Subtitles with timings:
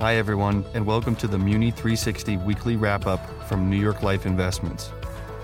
[0.00, 4.26] Hi, everyone, and welcome to the Muni 360 weekly wrap up from New York Life
[4.26, 4.90] Investments.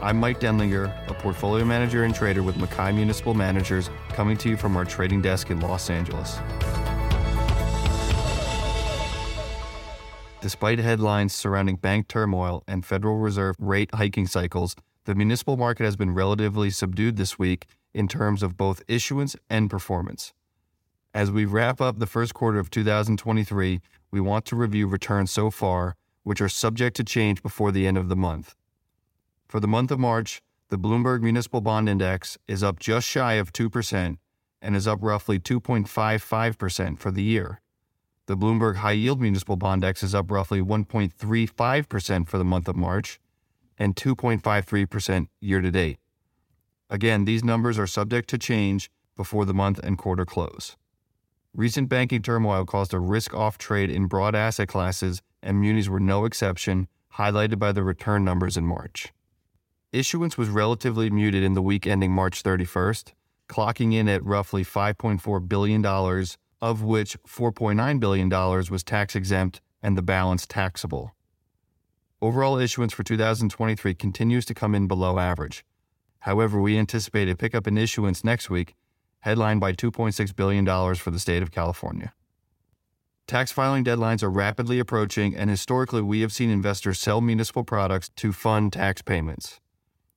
[0.03, 4.57] I'm Mike Denlinger, a portfolio manager and trader with Mackay Municipal Managers, coming to you
[4.57, 6.41] from our trading desk in Los Angeles.
[10.41, 14.75] Despite headlines surrounding bank turmoil and Federal Reserve rate hiking cycles,
[15.05, 19.71] the municipal market has been relatively subdued this week in terms of both issuance and
[19.71, 20.33] performance.
[21.13, 23.81] As we wrap up the first quarter of 2023,
[24.13, 27.99] we want to review returns so far, which are subject to change before the end
[27.99, 28.55] of the month.
[29.49, 33.53] For the month of March, the Bloomberg Municipal Bond Index is up just shy of
[33.53, 34.19] 2%
[34.63, 37.61] and is up roughly 2.55% for the year.
[38.27, 42.77] The Bloomberg High Yield Municipal Bond Index is up roughly 1.35% for the month of
[42.77, 43.19] March
[43.77, 45.99] and 2.53% year to date.
[46.89, 50.77] Again, these numbers are subject to change before the month and quarter close.
[51.55, 55.99] Recent banking turmoil caused a risk off trade in broad asset classes, and munis were
[55.99, 59.13] no exception, highlighted by the return numbers in March.
[59.93, 63.15] Issuance was relatively muted in the week ending March 31st,
[63.49, 65.85] clocking in at roughly $5.4 billion,
[66.63, 71.17] of which $4.9 billion was tax exempt and the balance taxable.
[72.23, 75.65] Overall issuance for 2023 continues to come in below average.
[76.21, 78.77] However, we anticipate a pickup in issuance next week,
[79.21, 82.13] headlined by $2.6 billion for the state of California.
[83.27, 88.09] Tax filing deadlines are rapidly approaching, and historically, we have seen investors sell municipal products
[88.17, 89.61] to fund tax payments.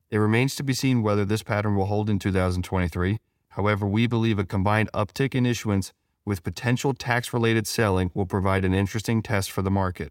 [0.10, 3.20] It remains to be seen whether this pattern will hold in 2023.
[3.50, 5.94] However, we believe a combined uptick in issuance
[6.26, 10.10] with potential tax related selling will provide an interesting test for the market.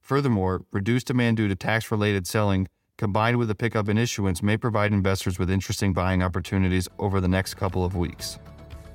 [0.00, 2.68] Furthermore, reduced demand due to tax related selling
[2.98, 7.28] combined with a pickup in issuance may provide investors with interesting buying opportunities over the
[7.28, 8.38] next couple of weeks.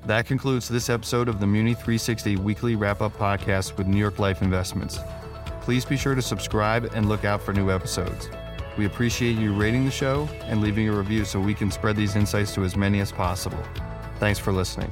[0.05, 4.19] That concludes this episode of the Muni 360 weekly wrap up podcast with New York
[4.19, 4.99] Life Investments.
[5.61, 8.29] Please be sure to subscribe and look out for new episodes.
[8.77, 12.17] We appreciate you rating the show and leaving a review so we can spread these
[12.17, 13.63] insights to as many as possible.
[14.19, 14.91] Thanks for listening.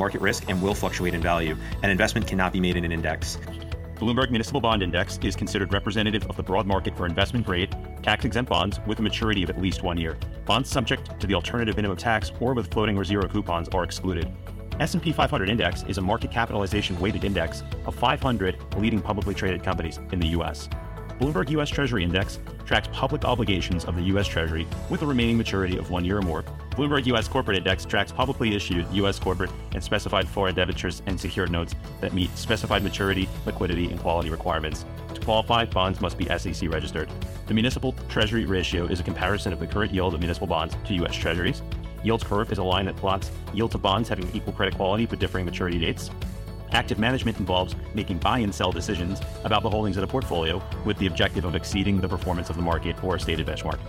[0.01, 1.55] market risk and will fluctuate in value.
[1.83, 3.37] An investment cannot be made in an index.
[4.01, 7.69] Bloomberg Municipal Bond Index is considered representative of the broad market for investment grade,
[8.01, 10.17] tax exempt bonds with a maturity of at least one year.
[10.43, 14.27] Bonds subject to the alternative minimum tax or with floating or zero coupons are excluded.
[14.79, 19.99] S&P 500 Index is a market capitalization weighted index of 500 leading publicly traded companies
[20.11, 20.67] in the U.S.
[21.21, 21.69] Bloomberg U.S.
[21.69, 24.27] Treasury Index tracks public obligations of the U.S.
[24.27, 26.41] Treasury with a remaining maturity of one year or more.
[26.71, 27.27] Bloomberg U.S.
[27.27, 29.19] Corporate Index tracks publicly issued U.S.
[29.19, 34.31] corporate and specified foreign debentures and secured notes that meet specified maturity, liquidity, and quality
[34.31, 34.83] requirements.
[35.13, 37.07] To qualify, bonds must be SEC registered.
[37.45, 40.93] The municipal treasury ratio is a comparison of the current yield of municipal bonds to
[40.95, 41.15] U.S.
[41.15, 41.61] Treasuries.
[42.03, 45.19] Yield curve is a line that plots yield to bonds having equal credit quality but
[45.19, 46.09] differing maturity dates.
[46.71, 50.97] Active management involves making buy and sell decisions about the holdings in a portfolio with
[50.97, 53.79] the objective of exceeding the performance of the market or a stated benchmark.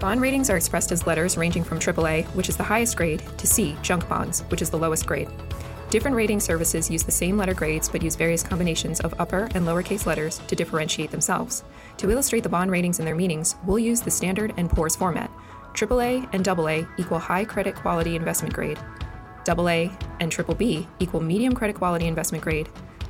[0.00, 3.46] Bond ratings are expressed as letters ranging from AAA, which is the highest grade, to
[3.46, 5.28] C, junk bonds, which is the lowest grade.
[5.90, 9.66] Different rating services use the same letter grades but use various combinations of upper and
[9.66, 11.64] lowercase letters to differentiate themselves.
[11.98, 15.30] To illustrate the bond ratings and their meanings, we'll use the standard and poor's format.
[15.74, 18.78] AAA and AA equal high credit quality investment grade,
[19.48, 19.90] AA,
[20.20, 22.68] and triple B equal medium credit quality investment grade.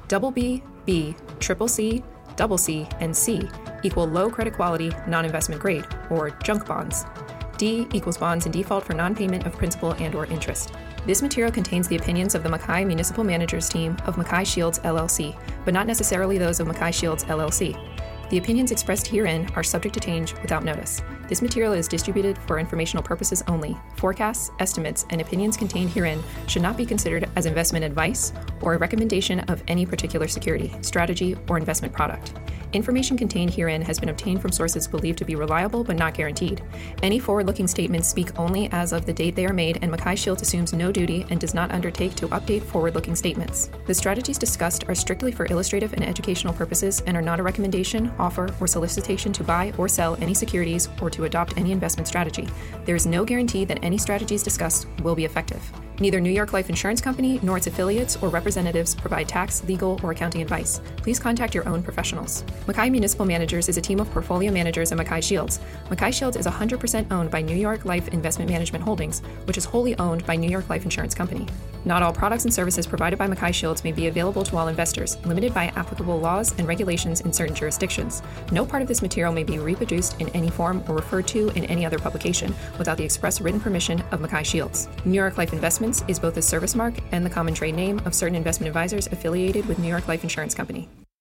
[0.09, 2.03] Double B, B, triple C,
[2.37, 3.49] double C, and C
[3.83, 7.05] equal low credit quality non investment grade, or junk bonds.
[7.57, 10.73] D equals bonds in default for non payment of principal and or interest.
[11.07, 15.37] This material contains the opinions of the Mackay Municipal Managers team of Mackay Shields LLC,
[15.65, 17.77] but not necessarily those of Mackay Shields LLC.
[18.31, 21.03] The opinions expressed herein are subject to change without notice.
[21.27, 23.77] This material is distributed for informational purposes only.
[23.97, 28.79] Forecasts, estimates, and opinions contained herein should not be considered as investment advice or a
[28.79, 32.35] recommendation of any particular security, strategy, or investment product.
[32.73, 36.63] Information contained herein has been obtained from sources believed to be reliable but not guaranteed.
[37.03, 40.15] Any forward looking statements speak only as of the date they are made, and Mackay
[40.15, 43.71] Shields assumes no duty and does not undertake to update forward looking statements.
[43.87, 48.13] The strategies discussed are strictly for illustrative and educational purposes and are not a recommendation,
[48.21, 52.49] offer, or solicitation to buy or sell any securities or to adopt any investment strategy.
[52.85, 55.61] There is no guarantee that any strategies discussed will be effective.
[56.01, 60.13] Neither New York Life Insurance Company nor its affiliates or representatives provide tax, legal, or
[60.13, 60.81] accounting advice.
[60.97, 62.43] Please contact your own professionals.
[62.67, 65.61] Mackay Municipal Managers is a team of portfolio managers at Mackay Shields.
[65.91, 69.95] Mackay Shields is 100% owned by New York Life Investment Management Holdings, which is wholly
[69.99, 71.47] owned by New York Life Insurance Company.
[71.85, 75.19] Not all products and services provided by Mackay Shields may be available to all investors,
[75.27, 78.23] limited by applicable laws and regulations in certain jurisdictions.
[78.53, 81.67] No part of this material may be reproduced in any form or referred to in
[81.67, 84.89] any other publication without the express written permission of Mackay Shields.
[85.05, 85.53] New York Life
[85.91, 89.09] Investments is both a service mark and the common trade name of certain investment advisors
[89.09, 90.89] affiliated with New York Life Insurance Company.